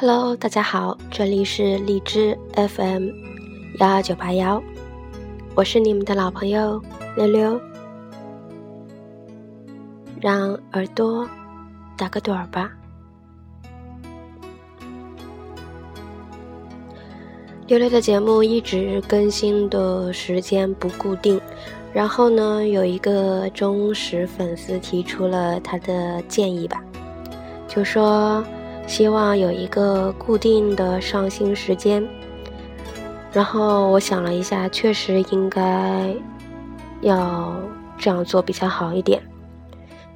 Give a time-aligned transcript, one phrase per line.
[0.00, 3.10] Hello，大家好，这里是荔枝 FM
[3.80, 4.62] 幺二九八幺，
[5.54, 6.82] 我是你们的老朋友
[7.18, 7.60] 溜溜，
[10.18, 11.28] 让耳朵
[11.98, 12.72] 打个盹儿吧。
[17.66, 21.38] 溜溜的节目一直更新的时间不固定，
[21.92, 26.82] 然后呢，有一个忠实粉丝提出了他的建议吧，
[27.68, 28.42] 就说
[28.86, 32.06] 希望有一个固定的上新时间。
[33.32, 36.14] 然后我想了一下，确实应该
[37.00, 37.54] 要
[37.96, 39.22] 这样做比较好一点。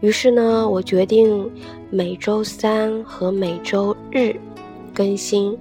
[0.01, 1.51] 于是呢，我决定
[1.91, 4.35] 每周三和每周日
[4.93, 5.57] 更新。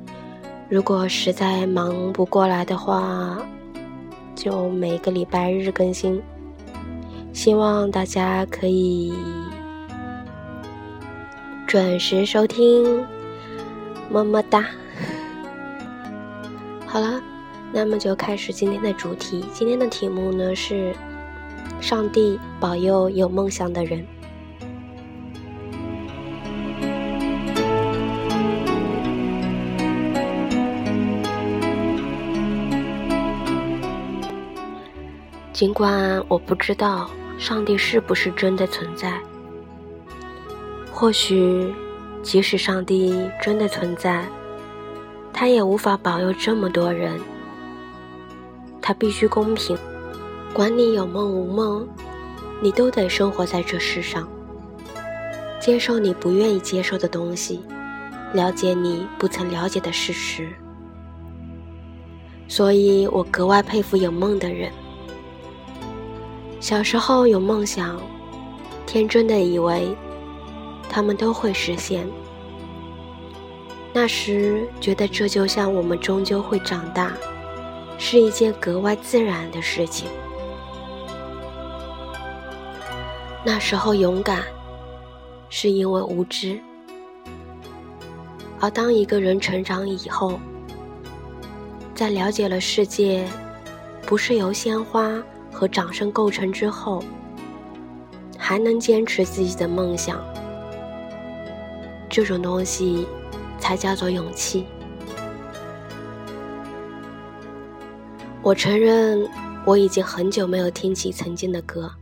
[0.67, 3.37] 如果实在忙不过来的话，
[4.35, 6.19] 就每个礼拜日更新。
[7.31, 9.13] 希望大家可以
[11.73, 13.03] 准时收听，
[14.07, 14.63] 么么哒。
[16.85, 17.19] 好了，
[17.71, 19.43] 那么就开始今天的主题。
[19.51, 20.93] 今天的题目呢是：
[21.81, 24.05] 上帝保佑有梦想的人。
[35.51, 39.19] 尽管我不知道上帝是不是真的存在，
[41.03, 41.75] 或许
[42.21, 44.25] 即使上帝真的存在，
[45.33, 47.19] 他也无法保佑这么多人。
[48.81, 49.77] 他必须公平，
[50.53, 51.85] 管你有梦无梦，
[52.61, 54.25] 你都得生活在这世上，
[55.59, 57.59] 接受你不愿意接受的东西，
[58.33, 60.47] 了解你不曾了解的事实。
[62.47, 64.71] 所以我格外佩服有梦的人。
[66.61, 67.99] 小时候有梦想，
[68.85, 69.93] 天真的以为
[70.93, 72.07] 他们都会实现。
[73.91, 77.11] 那时觉得这就像我们终究会长大，
[77.97, 80.07] 是一件格外自然的事情。
[83.43, 84.43] 那时候勇敢，
[85.49, 86.59] 是因为无知。
[88.59, 90.39] 而当一个人成长以后，
[91.95, 93.27] 在了解了世界
[94.05, 95.11] 不是由鲜花。
[95.55, 97.01] 和掌声构成之后，
[98.39, 100.19] 还能坚持自己的梦想，
[102.13, 103.07] 这种东西
[103.59, 104.67] 才叫做勇气。
[108.43, 109.27] 我承认，
[109.65, 111.95] 我已经很久没有听起曾经的歌，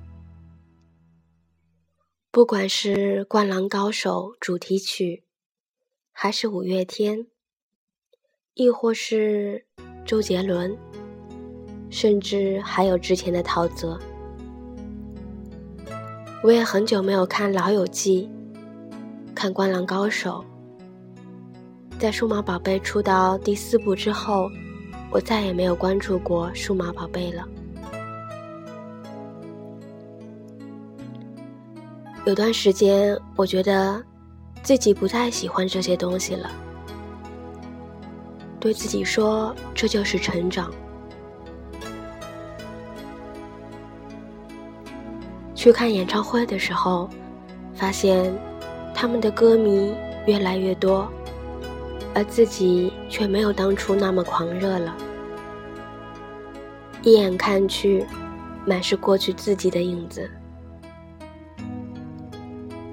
[2.29, 5.23] 不管是《灌篮高手》主题曲，
[6.11, 7.27] 还是五月天，
[8.53, 9.65] 亦或是
[10.05, 10.77] 周杰伦。
[11.89, 13.97] 甚至还有之前的陶喆，
[16.43, 18.29] 我也很久没有看《老友记》，
[19.33, 20.43] 看《灌篮高手》。
[21.99, 24.49] 在数码宝贝出到第四部之后，
[25.11, 27.47] 我再也没有关注过数码宝贝了。
[32.25, 34.03] 有段时间，我觉得
[34.63, 36.51] 自己不太喜欢这些东西了，
[38.59, 40.71] 对自己说：“这就是成长。”
[45.55, 47.09] 去看演唱会的时候，
[47.73, 48.33] 发现
[48.93, 49.93] 他们的歌迷
[50.25, 51.11] 越来越多，
[52.13, 54.95] 而自己却没有当初那么狂热了。
[57.01, 58.05] 一眼看去，
[58.65, 60.29] 满是过去自己的影子。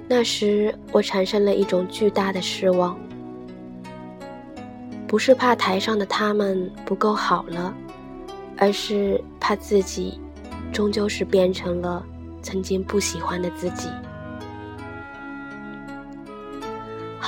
[0.07, 2.97] 那时我产生了一种巨大的失望，
[5.07, 7.73] 不是怕台上的他们不够好了，
[8.57, 10.19] 而是怕自己
[10.73, 12.03] 终究是变成了。
[12.41, 13.89] 曾经不喜欢的自己，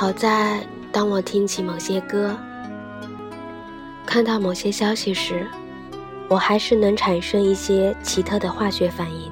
[0.01, 2.35] 好在当我听起某些歌，
[4.03, 5.45] 看到某些消息时，
[6.27, 9.31] 我还是能产生一些奇特的化学反应，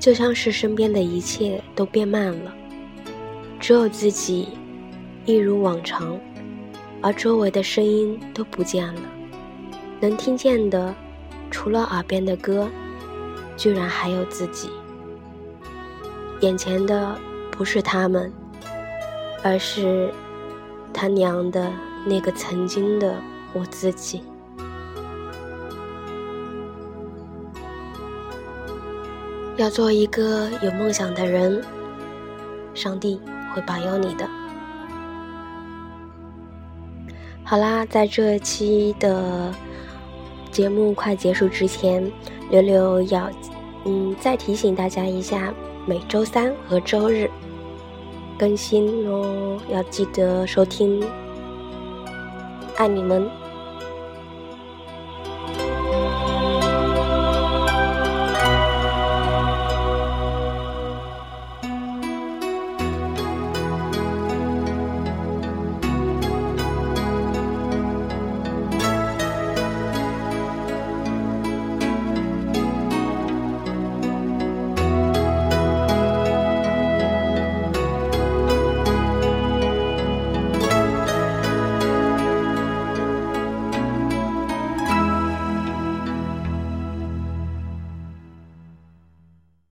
[0.00, 2.54] 就像是身边的一切都变慢了，
[3.60, 4.48] 只有自己
[5.26, 6.18] 一如往常，
[7.02, 9.02] 而周围的声音都不见了，
[10.00, 10.94] 能听见的
[11.50, 12.66] 除了耳边的歌。
[13.54, 14.70] 居然还有自己，
[16.40, 17.14] 眼前的
[17.50, 18.32] 不是他们，
[19.44, 20.10] 而是
[20.90, 21.70] 他娘的
[22.06, 23.14] 那个曾经的
[23.52, 24.22] 我自己。
[29.58, 31.62] 要做一个有梦想的人，
[32.72, 33.20] 上帝
[33.54, 34.26] 会保佑你的。
[37.44, 39.52] 好啦，在这期的
[40.50, 42.10] 节目快结束之前。
[42.50, 43.30] 柳柳要，
[43.84, 45.52] 嗯，再提醒大家一下，
[45.86, 47.30] 每周三和周日
[48.38, 51.02] 更新哦，要记得收听，
[52.76, 53.43] 爱你们。